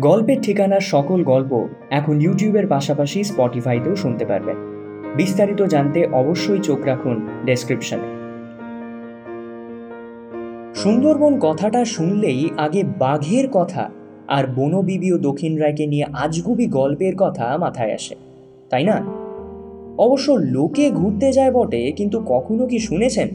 [0.00, 4.56] গল্পের ঠিকানার সকল গল্প এখন ইউটিউবের পাশাপাশি স্পটিফাইতেও শুনতে পারবেন।
[5.16, 8.08] বিস্তারিত জানতে অবশ্যই চোখ রাখুন ডেসক্রিপশনে।
[10.74, 13.90] সুন্দরবন কথাটা শুনলেই আগে বাঘের কথা
[14.28, 18.14] আর বনবিবি ও দক্ষিণ রায়কে নিয়ে আজগুবি গল্পের কথা মাথায় আসে,
[18.70, 18.96] তাই না?
[19.98, 23.28] অবশ্য লোকে ঘুরতে যায় বটে, কিন্তু কখনো কি শুনেছেন?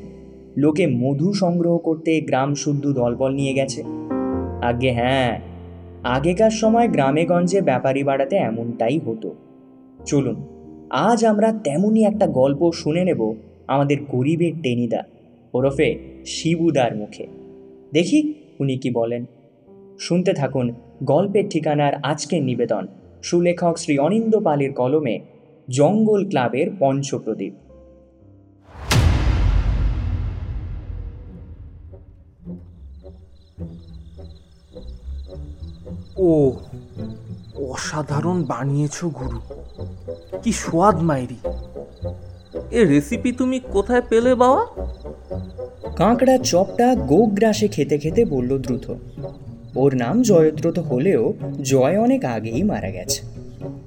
[0.57, 3.83] লোকে মধু সংগ্রহ করতে গ্রাম শুদ্ধ দলবল নিয়ে গেছে?
[4.61, 5.39] আগে হ্যাঁ
[6.07, 9.35] আগেকার সময় গ্রামে গঞ্জে ব্যাপারী বাড়াতে এমনটাই হতো।
[10.05, 10.35] চলুন,
[10.89, 13.33] আজ আমরা তেমনই একটা গল্প শুনে নেব
[13.67, 15.03] আমাদের গরিবের টেনিদা,
[15.53, 17.27] ওরফে শিবুদার মুখে।
[17.93, 19.25] দেখি উনি কি বলেন।
[19.99, 22.87] শুনতে থাকুন গল্পের ঠিকানার আজকের নিবেদন
[23.23, 25.19] সুলেখক শ্রী অনিন্দ পালের কলমে
[25.69, 27.53] জঙ্গল ক্লাবের পঞ্চপ্রদীপ।
[36.17, 36.53] ও
[37.55, 39.39] অসাধারণ বানিয়েছো গুরু।
[40.43, 41.35] কি সোয়াদ মাইরি।
[42.71, 44.65] এ রেসিপি তুমি কোথায় পেলে বাবা?
[45.95, 48.93] কাঁকড়া চপটা গোগ্রাসে খেতে খেতে বলল দ্রুত।
[49.75, 53.25] ওর নাম জয়দ্রত হলেও জয় অনেক আগেই মারা গেছে।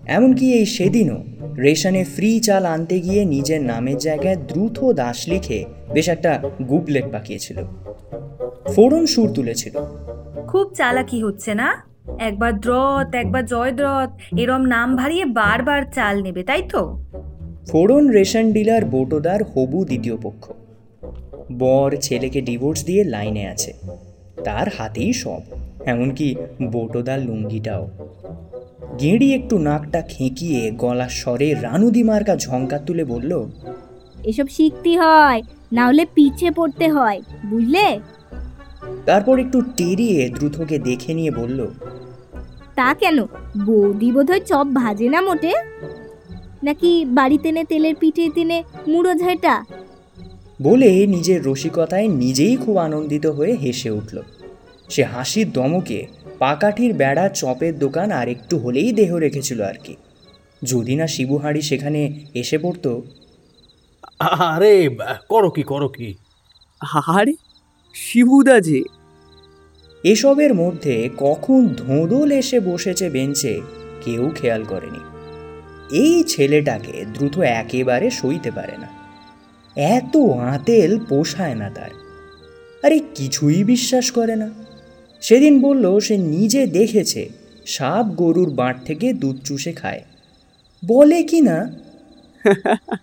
[0.06, 1.25] এমনকি এই সেদিনও
[1.56, 7.56] রেশনে ফ্রি চাল আনতে গিয়ে নিজের নামের জায়গায় দ্রুত দাস লিখে বেশ একটা গুবলেট পাকিয়েছিল।
[8.75, 9.78] ফোড়ন সুর তুলেছিল।
[10.47, 11.89] খুব চালাকি হচ্ছে না?
[12.21, 16.99] একবার দ্রত একবার জয় জয়দ্রত এরম নাম ভারিয়ে বারবার চাল নেবে তাই তো?
[17.69, 20.53] ফোড়ন রেশন ডিলার বোটোদার হবু দ্বিতীয় পক্ষ।
[21.53, 23.73] বর ছেলেকে ডিভোর্স দিয়ে লাইনে আছে।
[24.45, 25.41] তার হাতেই সব
[25.87, 27.91] এমনকি বোটোদার লুঙ্গিটাও।
[29.01, 33.47] গেঁড়ি একটু নাকটা খেঁকিয়ে গলা স্বরে রানুদি মার্কা ঝঙ্কার তুলে বলল
[34.25, 38.01] এসব শিখতে হয় না হলে পিছে পড়তে হয় বুঝলে?
[39.07, 41.67] তারপর একটু টেরিয়ে দ্রুতকে দেখে নিয়ে বলল
[42.81, 43.25] তা কেন?
[43.67, 45.53] বৌদি বোধহয় চপ ভাজে না মোটে?
[46.62, 49.64] নাকি বাড়িতে নে তেলের পিঠে তেনে মুড়ো ঝাঁটা?
[50.63, 54.23] বলে নিজের রসিকতায় নিজেই খুব আনন্দিত হয়ে হেসে উঠল।
[54.89, 56.07] সে হাসির দমকে
[56.39, 59.97] পাকাঠির বেড়া চপের দোকান আর একটু হলেই দেহ রেখেছিল আর কি।
[60.64, 63.02] যদি না শিবুহাড়ি সেখানে এসে পড়তো।
[64.20, 66.14] আরে বা, করো কি করো কি।
[67.07, 67.33] আরে
[67.95, 68.83] শিবুদা যে।
[70.05, 73.61] এসবের মধ্যে কখন ধোঁদল এসে বসেছে বেঞ্চে
[74.05, 74.98] কেউ খেয়াল করেনি।
[75.96, 78.88] এই ছেলেটাকে দ্রুত একেবারে সইতে পারে না।
[79.77, 81.90] এত আঁতেল পোষায় না তার।
[82.83, 84.50] আরে কিছুই বিশ্বাস করে না।
[85.20, 87.28] সেদিন বলল সে নিজে দেখেছে
[87.67, 90.05] সাপ গরুর বাঁট থেকে দুধ চুষে খায়।
[90.86, 91.72] বলে কি না?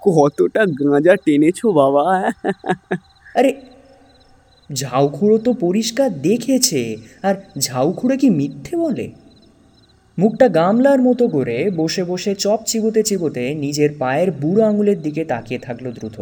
[0.00, 2.32] কতটা গাঁজা টেনেছো বাবা।
[3.34, 3.60] আরে
[4.70, 6.80] ঝাউখুড়ো তো পরিষ্কার দেখেছে,
[7.22, 7.34] আর
[7.66, 9.06] ঝাউখুড়ো কি মিথ্যে বলে?
[10.18, 15.60] মুখটা গামলার মতো করে বসে বসে চপ চিবোতে চিবোতে নিজের পায়ের বুড়ো আঙুলের দিকে তাকিয়ে
[15.66, 16.16] থাকল দ্রুত।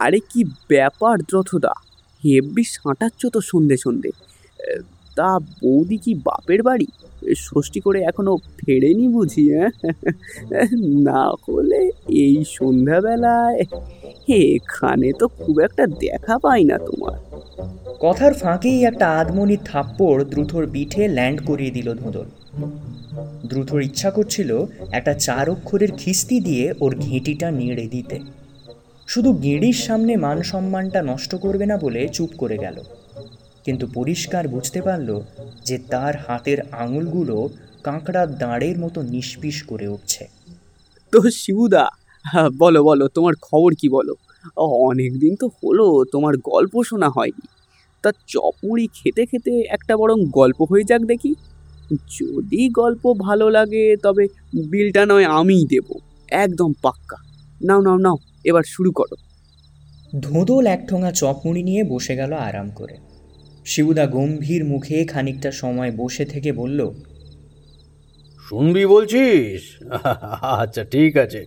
[0.00, 1.74] আরে কি ব্যাপার দ্রথদা?
[2.22, 4.10] হেব্বি সাঁটাচ্ছ তো সন্ধে সন্ধে।
[5.16, 5.30] তা
[5.62, 6.88] বৌদি কি বাপের বাড়ি?
[7.46, 9.44] ষষ্ঠী করে এখনও ফেরেনি বুঝি?
[11.08, 11.82] না হলে
[12.24, 13.60] এই সন্ধ্যাবেলায়
[14.42, 17.16] এখানে তো খুব একটা দেখা পাই না তোমার।
[18.00, 22.24] কথার ফাঁকেই একটা আদমনি থাপ্পড় দ্রুতর পিঠে ল্যান্ড করিয়ে দিল ধোঁদল
[23.44, 28.20] দ্রুতর ইচ্ছা করছিল একটা চার অক্ষরের খিস্তি দিয়ে ওর ঘেঁটিটা নেড়ে দিতে।
[29.08, 32.82] শুধু গেঁড়ির সামনে মান সম্মানটা নষ্ট করবে না বলে চুপ করে গেল।
[33.64, 35.20] কিন্তু পরিষ্কার বুঝতে পারল
[35.64, 37.48] যে তার হাতের আঙুলগুলো
[37.82, 40.26] কাঁকড়ার দাঁড়ের মতো নিষ্পিস করে উঠছে।
[41.12, 41.88] তো শিবুদা
[42.24, 44.14] হ্যাঁ, বলো বলো তোমার খবর কি বলো?
[44.56, 47.46] অনেক দিন তো হলো তোমার গল্প শোনা হয়নি।
[48.02, 51.34] তা চপুরি খেতে খেতে একটা বরং গল্প হয়ে যাক দেখি।
[51.92, 54.26] যদি গল্প ভালো লাগে তবে
[54.70, 55.98] বিলটা নয় আমিই দেব।
[56.30, 57.16] একদম পাক্কা।
[57.62, 59.16] নাও নাও নাও এবার শুরু করো।
[60.20, 62.96] ধোঁদল এক ঠোঙা চপমুড়ি নিয়ে বসে গেল আরাম করে।
[63.64, 66.90] শিবুদা গম্ভীর মুখে খানিকটা সময় বসে থেকে বলল
[68.48, 69.62] শুনবি বলছিস?
[70.42, 71.46] আচ্ছা ঠিক আছে।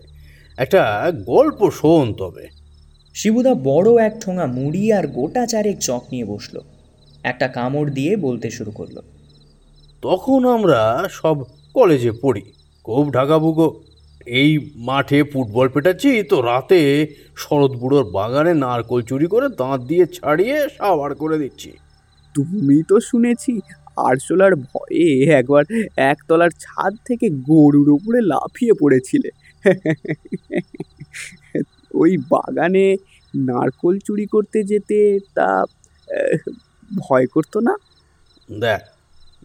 [0.58, 2.65] একটা গল্প শোন তবে।
[3.16, 6.56] শিবুদা বড় এক ঠোঙা মুড়ি আর গোটা চারেক চপ নিয়ে বসল।
[7.24, 8.98] একটা কামড় দিয়ে বলতে শুরু করল।
[10.04, 10.82] তখন আমরা
[11.12, 11.38] সব
[11.74, 12.44] কলেজে পড়ি।
[12.86, 13.66] খুব ঢাকাবুকো
[14.40, 14.52] এই
[14.88, 16.80] মাঠে ফুটবল পেটাচ্ছি তো রাতে
[17.36, 21.72] শরৎ বুড়োর বাগানে নারকোল চুরি করে দাঁত দিয়ে ছাড়িয়ে সাবার করে দিচ্ছি।
[22.36, 23.54] তুমি তো শুনেছি
[24.08, 25.10] আরশোলার ভয়ে
[25.40, 25.64] একবার
[26.12, 29.30] একতলার ছাদ থেকে গরুর উপরে লাফিয়ে পড়েছিলে।
[31.96, 32.86] ওই বাগানে
[33.36, 35.64] নারকোল চুরি করতে যেতে তা
[36.98, 37.74] ভয় করতো না?
[38.60, 38.82] দেখ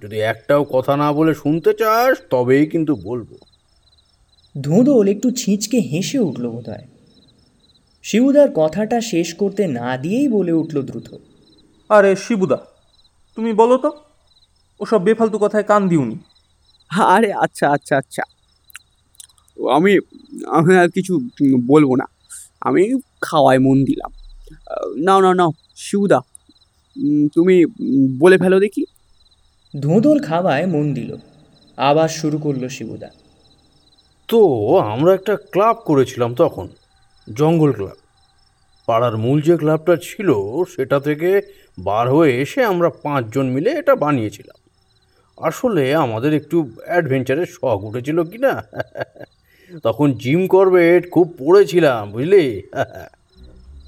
[0.02, 3.29] যদি একটাও কথা না বলে শুনতে চাস তবেই কিন্তু বলব।
[4.61, 6.87] ধোঁদল একটু ছিঁচকে হেসে উঠল বোধহয়।
[8.02, 11.08] শিবুদার কথাটা শেষ করতে না দিয়েই বলে উঠল দ্রুত।
[11.91, 12.58] আরে শিবুদা
[13.37, 13.91] তুমি বলো তো
[14.81, 16.17] ওসব বেফালতু কথায় কান দিওনি?
[17.14, 18.23] আরে আচ্ছা আচ্ছা আচ্ছা।
[19.75, 19.93] আমি
[20.49, 21.12] আমি আর কিছু
[21.67, 22.06] বলব না।
[22.60, 24.12] আমি খাওয়ায় মন দিলাম।
[24.96, 25.52] নাও নাও নাও
[26.96, 27.64] উম, তুমি
[28.18, 28.84] বলে ফেলো দেখি।
[29.80, 31.16] ধোঁদল খাওয়ায় মন দিল।
[31.76, 33.10] আবার শুরু করল শিবুদা।
[34.28, 34.40] তো
[34.78, 36.68] আমরা একটা ক্লাব করেছিলাম তখন
[37.36, 37.96] জঙ্গল ক্লাব।
[38.86, 40.34] পাড়ার মূল যে ক্লাবটা ছিল
[40.76, 41.40] সেটা থেকে
[41.78, 44.60] বার হয়ে এসে আমরা পাঁচজন মিলে এটা বানিয়েছিলাম।
[45.44, 48.62] আসলে আমাদের একটু অ্যাডভেঞ্চারের শখ উঠেছিল কি না
[49.82, 52.62] তখন জিম করবেট খুব পড়েছিলাম, বুঝলি?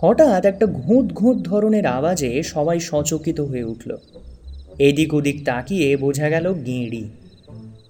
[0.00, 3.96] হঠাৎ একটা ঘুঁত ঘুঁত ধরনের আওয়াজে সবাই সচকিত হয়ে উঠল।
[4.78, 7.10] এদিক ওদিক তাকিয়ে বোঝা গেল গেঁড়ি।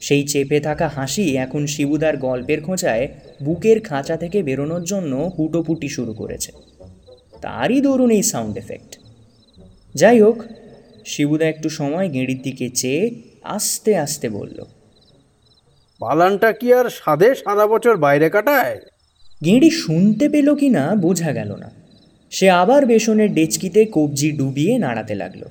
[0.01, 3.09] সেই চেপে থাকা হাসি এখন শিবুদার গল্পের খোঁচায়
[3.43, 6.53] বুকের খাঁচা থেকে বেরোনোর জন্য হুটোপুটি শুরু করেছে।
[7.41, 8.99] তারই দরুন এই সাউন্ড এফেক্ট।
[9.95, 10.43] যাই হোক,
[11.05, 13.11] শিবুদা একটু সময় গেঁড়ির দিকে চেয়ে
[13.43, 14.65] আস্তে আস্তে বলল
[16.03, 18.81] পালানটা কি আর সাধে সারা বছর বাইরে কাটায়?
[19.45, 21.71] গেঁড়ি শুনতে পেল কি না বোঝা গেল না।
[22.31, 25.43] সে আবার বেসনের ডেচকিতে কবজি ডুবিয়ে নাড়াতে লাগল।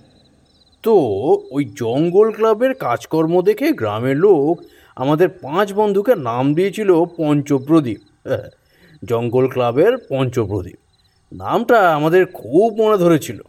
[0.83, 0.95] তো
[1.51, 4.63] ওই জঙ্গল ক্লাবের কাজকর্ম দেখে গ্রামের লোক
[4.95, 7.99] আমাদের পাঁচ বন্ধুকে নাম দিয়েছিল পঞ্চপ্রদীপ।
[9.09, 10.77] জঙ্গল ক্লাবের পঞ্চপ্রদীপ।
[11.33, 13.41] নামটা আমাদের খুব মনে ধরেছিল।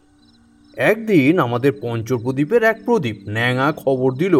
[0.77, 4.35] একদিন আমাদের পঞ্চপ্রদীপের এক প্রদীপ ন্যাঙা খবর দিল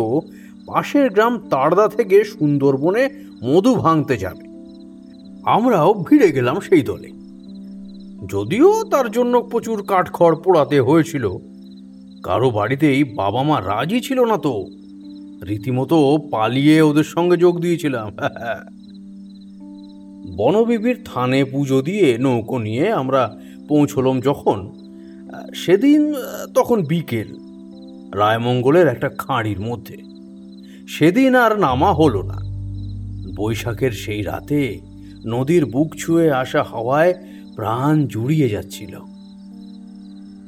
[0.67, 3.09] পাশের গ্রাম তাড়দা থেকে সুন্দরবনে
[3.43, 4.53] মধু ভাঙতে যাবে।
[5.43, 7.09] আমরাও ভিড়ে গেলাম সেই দলে।
[8.27, 11.29] যদিও তার জন্য প্রচুর কাঠখড় পোড়াতে হয়েছিল,
[12.23, 14.65] কারও বাড়িতেই বাবা মা রাজি ছিল না তো।
[15.47, 18.11] রীতিমতো পালিয়ে ওদের সঙ্গে যোগ দিয়েছিলাম।
[20.37, 23.37] বনবিবির থানে পুজো দিয়ে নৌকো নিয়ে আমরা
[23.67, 24.73] পৌঁছলাম যখন,
[25.55, 26.13] সেদিন
[26.55, 27.27] তখন বিকেল,
[28.13, 30.12] রায়মঙ্গলের একটা খাঁড়ির মধ্যে।
[30.97, 32.39] সেদিন আর নামা হলো না।
[33.35, 34.79] বৈশাখের সেই রাতে
[35.25, 37.13] নদীর বুক ছুঁয়ে আসা হাওয়ায়
[37.55, 38.99] প্রাণ জুড়িয়ে যাচ্ছিল।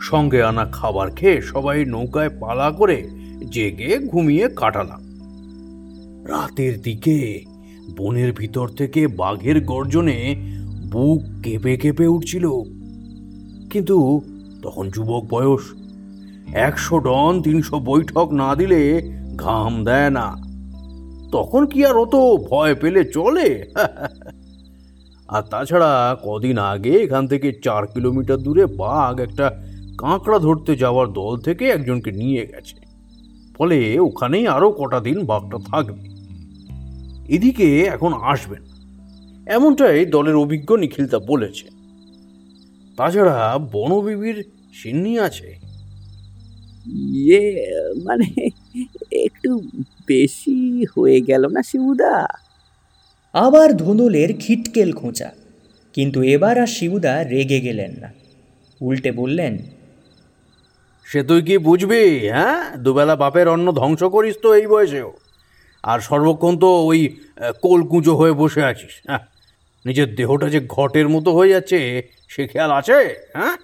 [0.02, 3.10] সঙ্গে আনা খাবার খেয়ে সবাই নৌকায় পালা করে
[3.52, 5.02] জেগে ঘুমিয়ে কাটালাম।
[6.28, 7.44] রাতের দিকে
[7.98, 10.36] বনের ভিতর থেকে বাঘের গর্জনে
[10.92, 12.50] বুক কেঁপে কেঁপে উঠছিল।
[13.70, 14.22] কিন্তু
[14.62, 15.62] তখন যুবক বয়স
[16.54, 20.38] একশো ডন তিনশো বৈঠক না দিলে ঘাম দেয় না।
[21.32, 22.16] তখন কি আর অত
[22.50, 23.72] ভয় পেলে চলে?
[25.28, 29.64] আর তাছাড়া কদিন আগে এখান থেকে চার কিলোমিটার দূরে বাঘ একটা
[29.98, 32.76] কাঁকড়া ধরতে যাওয়ার দল থেকে একজনকে নিয়ে গেছে।
[33.58, 36.16] ফলে ওখানেই আরও কটা দিন বাঘটা থাকবে।
[37.36, 38.64] এদিকে এখন আসবেন।
[39.48, 41.68] এমনটাই দলের অভিজ্ঞ নিখিলতা বলেছে।
[42.98, 44.44] তাছাড়া বনবিবির
[44.74, 45.56] সিন্নি আছে?
[46.88, 47.66] ইয়ে
[48.04, 48.50] মানে
[49.12, 49.62] একটু
[50.08, 52.28] বেশি হয়ে গেল না শিবুদা?
[53.34, 55.32] আবার ধুন্দুলের খিটকেল খোঁচা।
[55.94, 58.14] কিন্তু এবার আর শিবুদা রেগে গেলেন না।
[58.82, 59.58] উল্টে বললেন
[61.08, 62.78] সে তুই কি বুঝবি হ্যাঁ?
[62.78, 65.14] দুবেলা বাপের অন্ন ধ্বংস করিস তো এই বয়সেও।
[65.84, 69.20] আর সর্বক্ষণ তো ওই আহ, কোলকুঁজো হয়ে বসে আছিস হ্যাঁ?
[69.86, 73.58] নিজের দেহটা যে ঘটের মতো হয়ে যাচ্ছে সে খেয়াল আছে হ্যাঁ?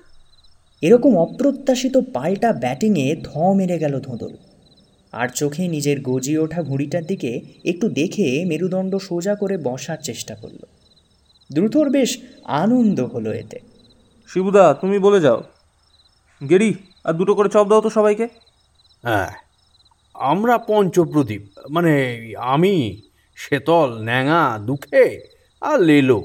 [0.82, 4.34] এরকম অপ্রত্যাশিত পাল্টা ব্যাটিংয়ে ধ মেরে গেল ধোঁদল।
[5.12, 10.62] আর চোখে নিজের গজিয়ে ওঠা ঘুড়িটার দিকে একটু দেখে মেরুদণ্ড সোজা করে বসার চেষ্টা করল।
[11.54, 13.60] দ্রুতর বেশ আনন্দ হলো এতে।
[14.28, 15.44] শিবুদা তুমি বলে যাও।
[16.50, 18.28] গেরি আর দুটো করে চপ দাও তো সবাইকে।
[19.04, 19.32] হ্যাঁ
[20.16, 21.94] আমরা পঞ্চপ্রদীপ মানে
[22.38, 23.02] আমি
[23.36, 25.28] শেতল ন্যাঙা দুঃখে
[25.62, 26.24] আর লেলো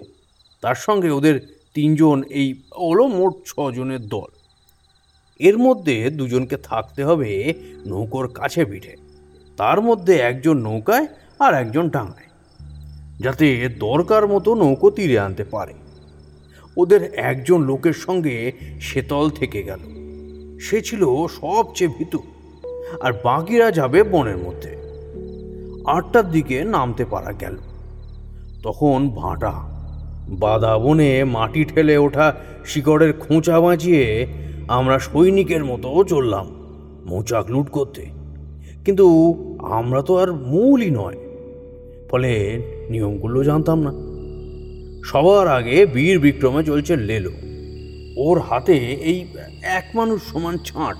[0.60, 1.40] তার সঙ্গে ওদের
[1.74, 4.30] তিনজন এই হলো মোট ছজনের দল।
[5.40, 7.54] এর মধ্যে দুজনকে থাকতে হবে
[7.86, 8.94] নৌকোর কাছে পিঠে।
[9.58, 11.06] তার মধ্যে একজন নৌকায়
[11.38, 12.30] আর একজন ডাঙায়,
[13.20, 15.74] যাতে দরকার মতো নৌকো তীরে আনতে পারে।
[16.76, 19.82] ওদের একজন লোকের সঙ্গে শেতল থেকে গেল।
[20.58, 21.02] সে ছিল
[21.40, 22.18] সবচেয়ে ভীতু
[23.00, 24.72] আর বাকিরা যাবে বনের মধ্যে।
[25.86, 27.56] আটটার দিকে নামতে পারা গেল।
[28.62, 29.54] তখন ভাঁটা
[30.38, 34.04] বাদা বনে মাটি ঠেলে ওঠা শিকড়ের খোঁচা বাঁচিয়ে
[34.68, 36.46] আমরা সৈনিকের মতো চললাম,
[37.06, 38.06] মৌচাক লুট করতে।
[38.84, 41.16] কিন্তু আমরা তো আর মূলই নয়।
[42.10, 43.92] ফলে নিয়মগুলো জানতাম না।
[45.04, 47.30] সবার আগে বীর বিক্রমে চলছে লেলো।
[48.16, 49.26] ওর হাতে এই
[49.62, 50.96] এক মানুষ সমান ছাঁট।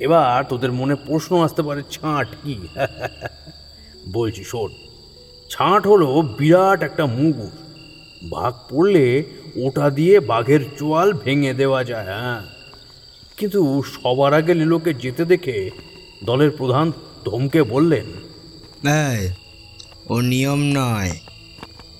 [0.00, 2.54] এবার তোদের মনে প্রশ্ন আসতে পারে, ছাঁট কি?
[4.12, 4.70] বলছি, শোন,
[5.50, 7.50] ছাঁট হলো বিরাট একটা মুগুর।
[8.22, 9.24] বাঘ পড়লে
[9.56, 12.59] ওটা দিয়ে বাঘের চোয়াল ভেঙে দেওয়া যায় হ্যাঁ।
[13.40, 15.70] কিন্তু সবার আগে লিলোকে যেতে দেখে
[16.24, 16.92] দলের প্রধান
[17.24, 18.06] ধমকে বললেন
[18.88, 19.28] এই
[20.08, 21.12] ও নিয়ম নয়।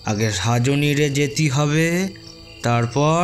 [0.04, 2.08] আগে সাজনিরে যেতে হবে
[2.62, 3.22] তারপর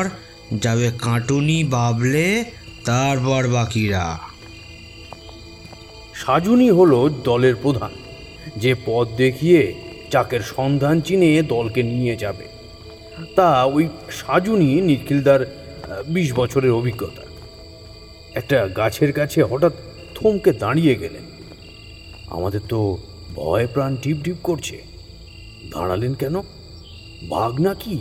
[0.61, 2.44] যাবে কাটুনি বাবলে
[2.85, 4.18] তারপর বাকিরা।
[6.14, 7.92] সাজুনি হলো দলের প্রধান।
[8.56, 9.75] যে পথ দেখিয়ে
[10.11, 12.46] চাকের সন্ধান চিনে দলকে নিয়ে যাবে
[13.37, 15.42] তা ওই সাজুনি নিখিলদার
[16.08, 17.25] বিশ বছরের অভিজ্ঞতা।
[18.37, 19.73] একটা গাছের কাছে হঠাৎ
[20.14, 21.25] থমকে দাঁড়িয়ে গেলেন।
[22.31, 22.99] আমাদের তো
[23.35, 24.76] ভয় প্রাণ টিপ টিপ করছে।
[25.71, 26.40] দাঁড়ালেন কেন?
[27.28, 27.97] বাঘ নাকি?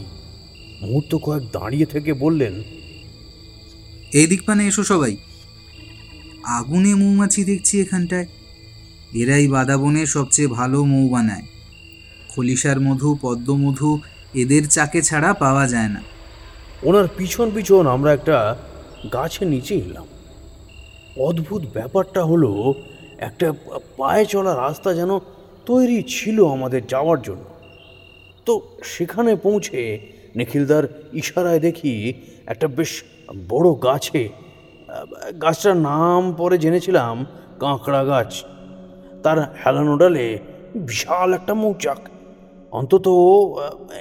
[0.82, 2.63] মুহূর্ত কয়েক দাঁড়িয়ে থেকে বললেন
[4.13, 5.18] এই দিক পানে এসো সবাই।
[6.44, 8.27] আগুনে মৌমাছি দেখছি এখানটায়।
[9.13, 11.46] এরাই বাদাবনের সবচেয়ে ভালো মৌ বানায়
[12.30, 13.89] খলিশার মধু পদ্মমধু
[14.34, 16.01] এদের চাকে ছাড়া পাওয়া যায় না।
[16.84, 18.56] ওনার পিছন পিছন আমরা একটা
[19.13, 20.06] গাছের নিচে এলাম।
[21.17, 22.74] অদ্ভুত ব্যাপারটা হলো,
[23.17, 23.53] একটা
[23.98, 25.19] পায়ে চলা রাস্তা যেন
[25.65, 27.43] তৈরি ছিল আমাদের যাওয়ার জন্য।
[28.45, 30.00] তো সেখানে পৌঁছে
[30.36, 32.13] নিখিলদার ইশারায় দেখি
[32.45, 33.03] একটা বেশ
[33.50, 34.29] বড় গাছে,
[35.41, 37.25] গাছটার নাম পরে জেনেছিলাম,
[37.60, 38.43] কাঁকড়া গাছ।
[39.24, 40.39] তার হেলানো ডালে
[40.75, 41.98] বিশাল একটা মৌচাক।
[42.72, 43.07] অন্তত,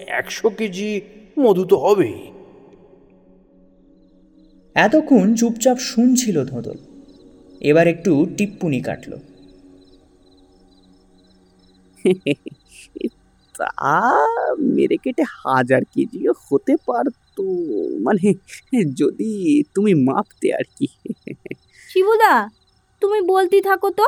[0.06, 1.00] একশো কেজি
[1.38, 2.30] মধু তো হবেই।
[4.74, 6.93] এতক্ষণ চুপচাপ শুনছিল ধোঁদল।
[7.64, 9.12] এবার একটু টিপ্পুনি কাটল।
[13.54, 13.70] তা
[14.58, 17.42] মেরে কেটে হাজার কেজিও হতে পারতো।
[18.00, 18.34] মানে
[18.94, 20.86] যদি তুমি মাপতে আর কি।
[21.92, 22.48] শিবুদা
[23.00, 24.06] তুমি বলতে থাকো তো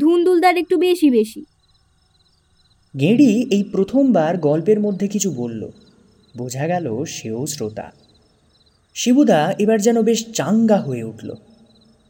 [0.00, 1.44] ধুন্দুলদার একটু বেশি বেশি।
[2.94, 5.70] গেঁড়ি এই প্রথমবার গল্পের মধ্যে কিছু বলল।
[6.36, 7.90] বোঝা গেল সেও শ্রোতা।
[8.94, 11.30] শিবুদা এবার যেন বেশ চাঙ্গা হয়ে উঠল।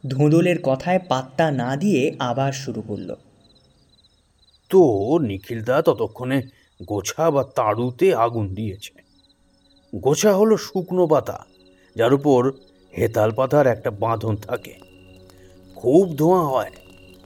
[0.07, 3.15] ধোঁদলের কথায় পাত্তা না দিয়ে আবার শুরু করল।
[4.69, 4.81] তো
[5.19, 6.41] নিখিলদা ততক্ষণে
[6.85, 8.93] গোছা বা তাড়ুতে আগুন দিয়েছে।
[9.95, 11.45] গোছা হলো শুকনো পাতা,
[11.95, 12.51] যার উপর
[12.97, 14.73] হেতাল পাতার একটা বাঁধন থাকে।
[15.75, 16.71] খুব ধোঁয়া হয়,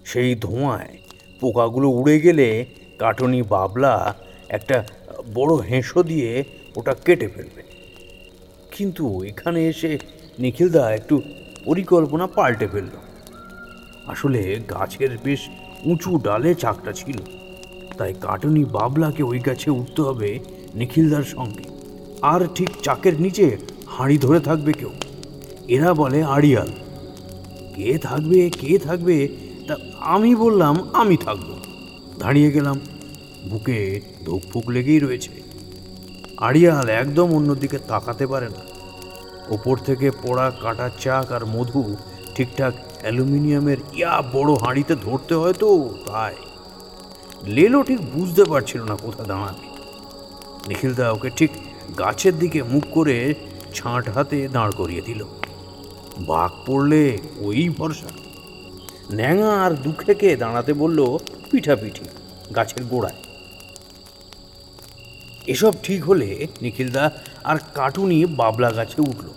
[0.05, 0.97] সেই ধোঁয়ায়
[1.39, 2.65] পোকাগুলো উড়ে গেলে
[2.99, 4.15] কাটনি বাবলা
[4.49, 4.83] একটা
[5.33, 6.43] বড় হেঁসো দিয়ে
[6.75, 7.63] ওটা কেটে ফেলবে।
[8.71, 9.99] কিন্তু এখানে এসে
[10.39, 11.21] নিখিলদা একটু
[11.65, 12.95] পরিকল্পনা পাল্টে ফেলল।
[14.07, 15.41] আসলে গাছের বেশ
[15.85, 17.17] উঁচু ডালে চাকটা ছিল,
[17.97, 20.29] তাই কাটুনি বাবলাকে ওই গাছে উঠতে হবে
[20.75, 21.65] নিখিলদার সঙ্গে।
[22.21, 23.45] আর ঠিক চাকের নিচে
[23.87, 24.91] হাঁড়ি ধরে থাকবে কেউ?
[25.67, 26.69] এরা বলে আড়িয়াল।
[27.75, 29.17] কে থাকবে কে থাকবে,
[29.67, 31.49] তা আমি বললাম, আমি থাকব।
[32.19, 32.77] দাঁড়িয়ে গেলাম,
[33.49, 33.77] বুকে
[34.25, 35.33] ধুকফুক লেগেই রয়েছে।
[36.37, 38.61] আড়িয়াল একদম অন্যদিকে তাকাতে পারে না।
[39.49, 41.95] ওপর থেকে পোড়া কাটা চাক আর মধু
[42.35, 46.35] ঠিকঠাক অ্যালুমিনিয়ামের ইয়া বড় হাঁড়িতে ধরতে হয় তো, তাই।
[47.43, 49.67] লেলো ঠিক বুঝতে পারছিল না কোথা দাঁড়াবে।
[50.67, 51.51] নিখিলদা ওকে ঠিক
[51.99, 53.33] গাছের দিকে মুখ করে
[53.73, 55.25] ছাঁট হাতে দাঁড় করিয়ে দিল।
[56.19, 58.09] বাঘ পড়লে ওই ভরসা।
[59.13, 61.17] ন্যাঙা আর দুঃখেকে দাঁড়াতে বলল,
[61.51, 62.05] পিঠাপিঠি,
[62.55, 63.22] গাছের গোড়ায়।
[65.47, 67.11] এসব ঠিক হলে নিখিলদা
[67.43, 69.27] আর কাটুনি বাবলা গাছে উঠল।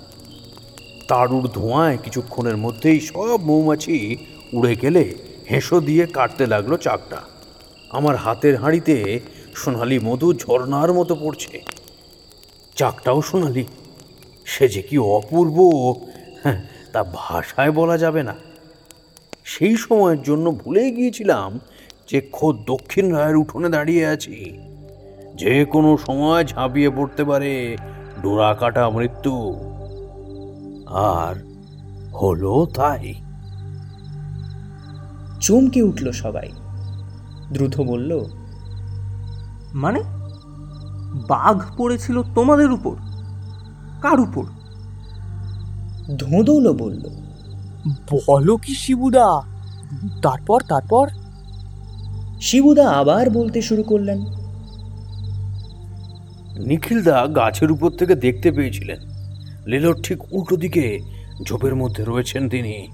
[1.09, 4.17] তাড়ুর ধোঁয়ায় কিছুক্ষণের মধ্যেই সব মৌমাছি
[4.53, 5.15] উড়ে গেলে
[5.51, 7.21] হেঁসো দিয়ে কাটতে লাগল চাকটা।
[7.91, 9.21] আমার হাতের হাঁড়িতে
[9.55, 11.63] সোনালি মধু ঝর্ণার মতো পড়ছে।
[12.77, 13.65] চাকটাও সোনালি।
[14.45, 15.57] সে যে কি অপূর্ব
[16.43, 18.35] হ্যাঁ, তা ভাষায় বলা যাবে না।
[19.45, 21.59] সেই সময়ের জন্য ভুলেই গিয়েছিলাম
[22.09, 24.59] যে খোদ দক্ষিণ রায়ের উঠোনে দাঁড়িয়ে আছি।
[25.37, 27.77] যে কোনো সময় ঝাঁপিয়ে পড়তে পারে।
[28.23, 29.57] ডোরা কাটা মৃত্যু।
[30.87, 31.35] আর
[32.13, 33.15] হলো তাই।
[35.41, 36.53] চমকে উঠল সবাই।
[37.53, 38.25] দ্রুত বলল
[39.75, 40.03] মানে?
[41.29, 42.97] বাঘ পড়েছিল তোমাদের উপর?
[44.03, 44.45] কার উপর?
[46.17, 47.03] ধোঁদলও বলল
[48.27, 49.43] বলো কি শিবুদা?
[50.23, 51.09] তারপর তারপর?
[52.41, 54.25] শিবুদা আবার বলতে শুরু করলেন
[56.59, 58.99] নিখিলদা গাছের উপর থেকে দেখতে পেয়েছিলেন।
[59.67, 61.01] লীলর ঠিক উল্টো দিকে
[61.43, 62.89] ঝোপের মধ্যে রয়েছেন তিনি।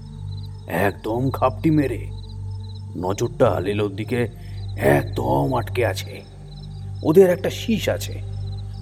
[0.67, 2.07] একদম খাপটি মেরে
[2.97, 4.27] নজরটা লীলর দিকে
[4.77, 6.23] একদম আটকে আছে।
[7.03, 8.21] ওদের একটা শীষ আছে।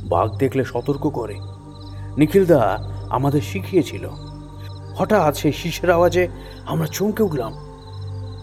[0.04, 1.36] বাঘ দেখলে সতর্ক করে।
[2.18, 2.78] নিখিলদা
[3.10, 4.10] আমাদের শিখিয়েছিল।
[4.96, 6.28] হঠাৎ সেই শীষের আওয়াজে
[6.66, 7.54] আমরা চমকে উঠলাম।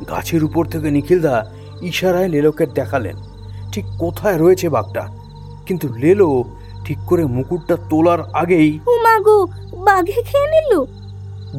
[0.09, 1.51] গাছের উপর থেকে নিখিলদা
[1.83, 3.17] ইশারায় লেলোকে দেখালেন।
[3.73, 5.28] ঠিক কোথায় রয়েছে বাঘটা?
[5.69, 6.45] কিন্তু লেলো
[6.85, 9.39] ঠিক করে মুকুটটা তোলার আগেই ও মা গো
[9.85, 10.73] বাঘে খেয়ে নিল?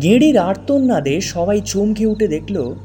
[0.02, 2.76] গেঁড়ির আর্তনাদে সবাই চমকে উঠে দেখল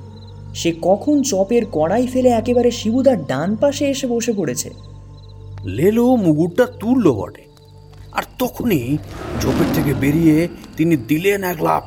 [0.54, 4.70] সে কখন চপের কড়াই ফেলে একেবারে শিবুদার ডান পাশে এসে বসে পড়েছে।
[5.64, 7.44] লেলো মুগুরটা তুললো বটে
[8.12, 8.98] আর তখনই
[9.40, 11.84] ঝোপের থেকে বেরিয়ে তিনি দিলেন এক লাফ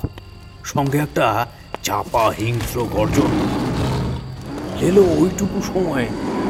[0.63, 1.45] সঙ্গে একটা
[1.83, 3.31] চাপা হিংস্র গর্জন।
[4.81, 6.05] লেলো ওইটুকু সময়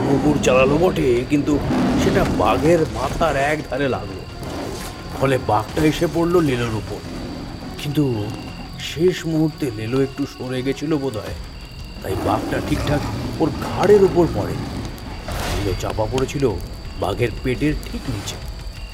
[0.06, 1.54] মুগুর চালালো বটে কিন্তু
[2.08, 4.18] সেটা বাঘের মাথার এক ধারে লাগল।
[5.22, 7.00] ফলে বাঘটা এসে পড়ল লেলোর উপর।
[7.78, 8.26] কিন্তু
[8.80, 11.36] শেষ মুহূর্তে লেলো একটু সরে গেছিল বোধহয়।
[12.04, 13.00] তাই বাঘটা ঠিকঠাক
[13.40, 14.54] ওর ঘাড়ের উপর পড়ে।
[15.56, 16.50] লেলো চাপা পড়েছিল
[17.00, 18.36] বাঘের পেটের ঠিক নিচে।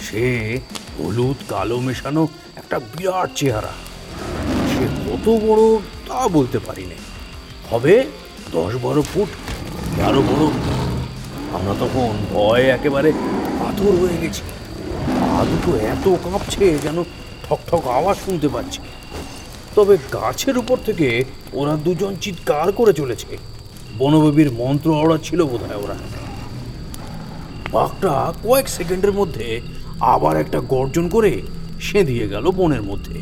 [0.02, 0.60] সে
[1.00, 3.74] হলুদ, কালো মেশানো একটা বিরাট চেহারা।
[4.72, 5.78] সে কত বড়
[6.08, 6.96] তা বলতে পারি না
[7.70, 8.04] হবে
[8.52, 9.28] দশ বারো ফুট
[10.02, 10.73] আরও বড়
[11.54, 13.12] আমরা তখন ভয়ে একেবারে
[13.60, 14.42] পাথর হয়ে গেছি।
[15.20, 17.04] পা দুটো এত কাঁপছে যেন
[17.50, 18.80] ঠক ঠক আওয়াজ শুনতে পাচ্ছি।
[19.76, 23.38] তবে গাছের উপর থেকে ওরা দুজন চিৎকার করে চলেছে।
[23.98, 25.96] বনবেবীর মন্ত্র ওরা ছিল বোধহয় ওরা।
[27.72, 29.62] বাঘটা কয়েক সেকেন্ডের মধ্যে
[30.00, 31.42] আবার একটা গর্জন করে
[31.82, 33.22] সেঁধিয়ে গেল বনের মধ্যে।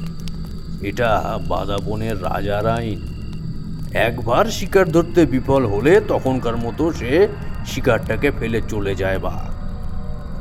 [0.88, 3.02] এটা বাদা বনের রাজার আইন।
[3.94, 7.28] একবার শিকার ধরতে বিফল হলে তখনকার মতো সে
[7.66, 9.52] শিকারটাকে ফেলে চলে যায় বাঘ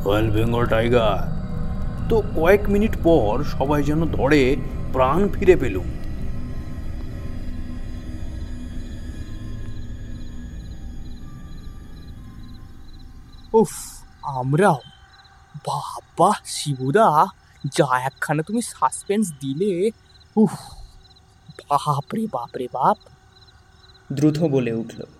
[0.07, 1.41] রয়্যাল বেঙ্গল টাইগার
[2.09, 4.57] তো কয়েক মিনিট পর সবাই যেন ধরে
[4.93, 5.85] প্রাণ ফিরে পেলুম
[13.53, 13.73] উফ
[14.23, 14.81] আমরাও।
[15.67, 17.27] বাবা শিবুদা
[17.77, 19.91] যা একখানা তুমি সাসপেন্স দিলে
[20.37, 20.53] উফ
[21.71, 22.97] বাপ রে বাপ বাপ।
[24.13, 25.20] দ্রুত বলে উঠল।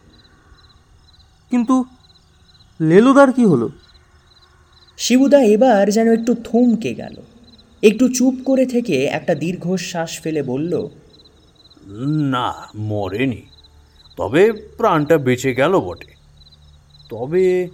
[1.51, 1.85] কিন্তু
[2.81, 3.69] লেলুদার কি হলো?
[4.99, 7.17] শিবুদা এবার যেন একটু থমকে গেল।
[7.83, 10.89] একটু চুপ করে থেকে একটা দীর্ঘশ্বাস ফেলে বলল
[12.31, 13.43] না মরেনি।
[14.17, 16.15] তবে প্রাণটা বেঁচে গেল বটে।
[17.11, 17.69] তবে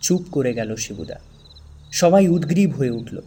[0.00, 1.20] চুপ করে গেল শিবুদা।
[1.92, 3.20] সবাই উদ্গ্রীব হয়ে উঠল।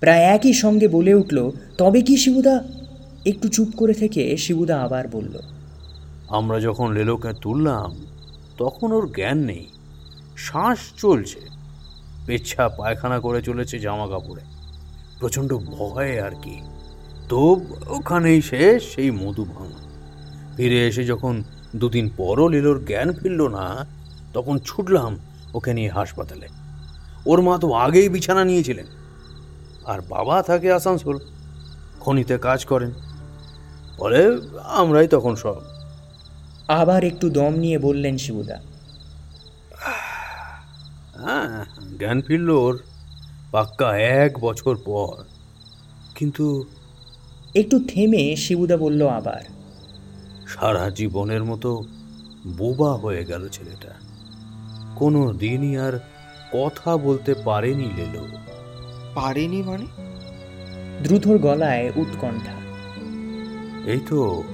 [0.00, 2.64] প্রায় একই সঙ্গে বলে উঠল তবে কি শিবুদা?
[3.26, 5.40] একটু চুপ করে থেকে শিবুদা আবার বলল
[6.28, 8.06] আমরা যখন লেলোকে তুললাম
[8.58, 9.68] তখন ওর জ্ঞান নেই।
[10.36, 11.40] শ্বাস চলছে।
[12.26, 14.42] পেচ্ছা পায়খানা করে চলেছে জামা কাপড়ে।
[15.20, 16.60] প্রচণ্ড ভয়ে আর কি।
[17.28, 19.88] তো ওখানেই শেষ সেই মধু ভাঙা।
[20.56, 21.44] ফিরে এসে যখন
[21.76, 23.86] দুদিন পরও লেলোর জ্ঞান ফিরল না,
[24.34, 25.18] তখন ছুটলাম
[25.54, 26.48] ওকে নিয়ে হাসপাতালে।
[27.26, 28.86] ওর মা তো আগেই বিছানা নিয়েছিলেন।
[29.86, 31.18] আর বাবা থাকে আসানসোল।
[32.00, 32.90] খনিতে কাজ করেন।
[33.98, 35.56] বলে আমরাই তখন সব
[36.68, 38.60] আবার একটু দম নিয়ে বললেন শিবুদা।
[41.24, 41.64] হ্যাঁ
[41.98, 42.78] জ্ঞান ফিরল ওর
[43.52, 45.24] পাক্কা এক বছর পর।
[46.14, 46.64] কিন্তু
[47.54, 49.40] একটু থেমে শিবুদা বলল আবার
[50.46, 51.84] সারা জীবনের মতো
[52.56, 53.94] বোবা হয়ে গেল ছেলেটা।
[54.96, 55.98] কোনো দিনই আর
[56.52, 58.26] কথা বলতে পারেনি লেলো।
[59.14, 59.86] পারেনি মানে?
[61.02, 62.52] দ্রুতর গলায় উৎকণ্ঠা
[63.86, 64.44] এই তো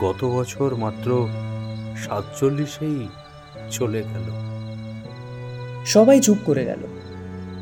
[0.00, 1.28] গত বছর মাত্র
[1.96, 3.08] সাতচল্লিশেই
[3.70, 4.30] চলে গেল।
[5.86, 6.78] সবাই চুপ করে গেল।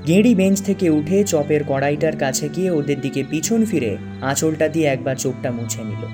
[0.06, 5.16] গেঁড়ি বেঞ্চ থেকে উঠে চপের কড়াইটার কাছে গিয়ে ওদের দিকে পিছন ফিরে আঁচলটা দিয়ে একবার
[5.16, 6.06] চোখটা মুছে নিল।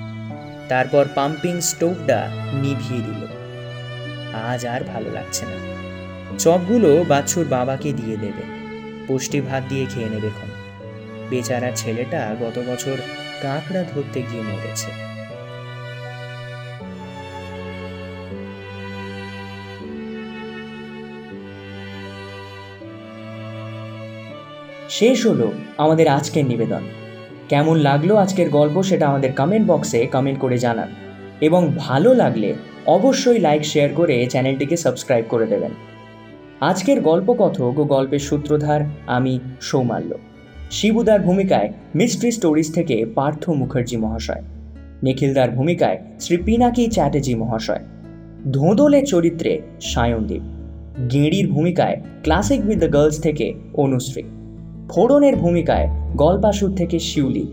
[0.69, 3.27] তারপর পাম্পিং স্টোভটা নিভিয়ে দিল।
[4.33, 5.55] আজ আর ভালো লাগছে না।
[6.39, 8.43] চপগুলো বাচ্চুর বাবাকে দিয়ে দেবে।
[9.07, 10.29] পুষ্টি ভাত দিয়ে খেয়ে নেবে
[11.29, 12.97] বেচারা ছেলেটা গত বছর
[13.41, 15.10] কাঁকড়া ধরতে গিয়ে মরেছে।
[24.91, 26.81] শেষ হলো আমাদের আজকের নিবেদন।
[27.49, 30.87] কেমন লাগল আজকের গল্প সেটা আমাদের কমেন্ট বক্সে কমেন্ট করে জানান।
[31.41, 32.53] এবং ভালো লাগলে
[32.85, 35.71] অবশ্যই লাইক শেয়ার করে চ্যানেলটিকে সাবস্ক্রাইব করে দেবেন।
[36.61, 40.17] আজকের গল্পকথক ও গল্পের সূত্রধার আমি সৌমাল্য।
[40.71, 44.43] শিবুদার ভূমিকায় মিস্ট্রি স্টোরিজ থেকে পার্থ মুখার্জি মহাশয়।
[45.03, 47.83] নিখিলদার ভূমিকায় শ্রী পিনাকি চ্যাটার্জি মহাশয়।
[48.51, 50.41] ধোঁদলের চরিত্রে সায়নদীপ।
[51.11, 54.23] গেঁড়ির ভূমিকায় ক্লাসিক উইথ দ্য গার্লস থেকে অনুশ্রী।
[54.91, 57.51] ফোড়নের ভূমিকায় গল্পাসুর থেকে শিউলি,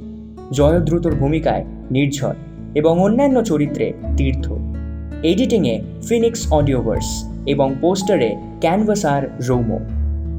[0.52, 2.34] জয়দ্রুতর ভূমিকায় নির্ঝর
[2.74, 4.52] এবং অন্যান্য চরিত্রে তীর্থ।
[5.22, 9.78] এডিটিংয়ে ফিনিক্স অডিওভার্স এবং পোস্টারে ক্যানভাস আর রৌমো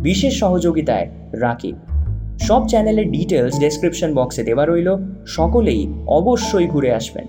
[0.01, 1.75] বিশেষ সহযোগিতায় রাকিব।
[2.39, 4.95] সব চ্যানেলের ডিটেলস ডেসক্রিপশন বক্সে দেওয়া রইল।
[5.27, 7.25] সকলেই অবশ্যই ঘুরে আসবেন।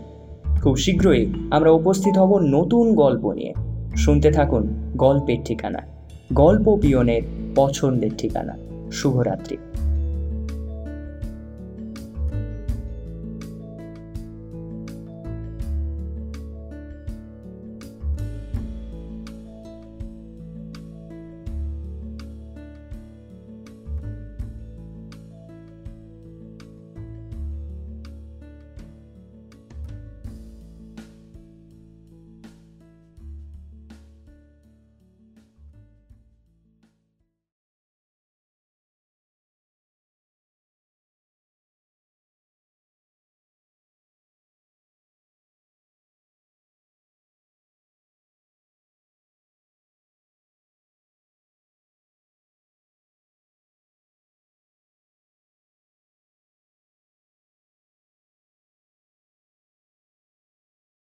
[0.63, 3.55] খুব শীঘ্রই আমরা উপস্থিত হব নতুন গল্প নিয়ে।
[3.97, 5.79] শুনতে থাকুন গল্পের ঠিকানা।
[6.33, 7.23] গল্প পিয়নের
[7.57, 9.59] পছন্দের ঠিকানা। শুভরাত্রি।